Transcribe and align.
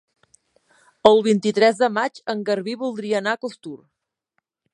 El 1.09 1.21
vint-i-tres 1.27 1.77
de 1.83 1.89
maig 1.99 2.17
en 2.35 2.41
Garbí 2.49 2.75
voldria 2.87 3.21
anar 3.21 3.37
a 3.37 3.41
Costur. 3.47 3.77